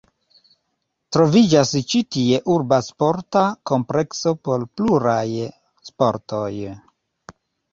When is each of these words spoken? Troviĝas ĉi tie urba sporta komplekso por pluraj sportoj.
Troviĝas 1.17 1.73
ĉi 1.91 2.01
tie 2.15 2.39
urba 2.53 2.79
sporta 2.87 3.43
komplekso 3.73 4.33
por 4.49 4.65
pluraj 4.81 5.25
sportoj. 5.91 6.53